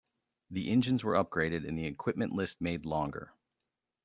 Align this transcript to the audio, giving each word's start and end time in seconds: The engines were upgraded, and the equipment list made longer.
The 0.49 0.71
engines 0.71 1.03
were 1.03 1.13
upgraded, 1.13 1.63
and 1.67 1.77
the 1.77 1.85
equipment 1.85 2.33
list 2.33 2.59
made 2.59 2.87
longer. 2.87 3.33